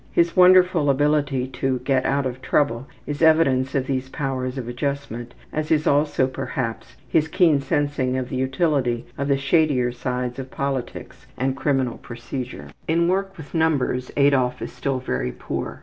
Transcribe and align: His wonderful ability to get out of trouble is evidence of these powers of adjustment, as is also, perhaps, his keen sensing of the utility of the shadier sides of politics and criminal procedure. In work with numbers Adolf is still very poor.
His 0.11 0.35
wonderful 0.35 0.89
ability 0.89 1.45
to 1.49 1.77
get 1.83 2.07
out 2.07 2.25
of 2.25 2.41
trouble 2.41 2.87
is 3.05 3.21
evidence 3.21 3.75
of 3.75 3.85
these 3.85 4.09
powers 4.09 4.57
of 4.57 4.67
adjustment, 4.67 5.35
as 5.53 5.69
is 5.69 5.85
also, 5.85 6.25
perhaps, 6.25 6.95
his 7.07 7.27
keen 7.27 7.61
sensing 7.61 8.17
of 8.17 8.29
the 8.29 8.35
utility 8.35 9.05
of 9.15 9.27
the 9.27 9.37
shadier 9.37 9.91
sides 9.91 10.39
of 10.39 10.49
politics 10.49 11.27
and 11.37 11.55
criminal 11.55 11.99
procedure. 11.99 12.69
In 12.87 13.07
work 13.09 13.37
with 13.37 13.53
numbers 13.53 14.09
Adolf 14.17 14.59
is 14.63 14.71
still 14.73 14.97
very 14.97 15.31
poor. 15.31 15.79